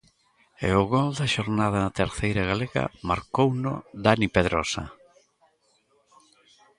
E 0.67 0.69
o 0.81 0.83
gol 0.93 1.09
da 1.19 1.31
xornada 1.35 1.77
na 1.81 1.95
terceira 2.01 2.43
galega 2.51 2.83
marcouno 3.09 3.73
Dani 4.05 4.27
Pedrosa. 4.35 4.83